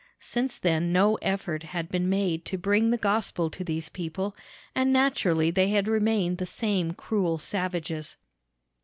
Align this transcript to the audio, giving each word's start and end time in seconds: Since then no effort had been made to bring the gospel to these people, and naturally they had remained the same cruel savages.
Since 0.19 0.57
then 0.57 0.91
no 0.91 1.13
effort 1.21 1.61
had 1.61 1.87
been 1.89 2.09
made 2.09 2.43
to 2.45 2.57
bring 2.57 2.89
the 2.89 2.97
gospel 2.97 3.51
to 3.51 3.63
these 3.63 3.87
people, 3.87 4.35
and 4.73 4.91
naturally 4.91 5.51
they 5.51 5.67
had 5.69 5.87
remained 5.87 6.39
the 6.39 6.45
same 6.47 6.93
cruel 6.93 7.37
savages. 7.37 8.17